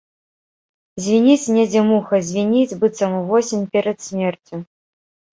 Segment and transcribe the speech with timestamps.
[1.07, 4.57] Звініць недзе муха, звініць, быццам увосень, перад смерцю.